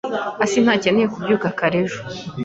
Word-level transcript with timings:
asi 0.43 0.57
ntakeneye 0.63 1.07
kubyuka 1.13 1.47
kare 1.57 1.77
ejo. 1.85 1.99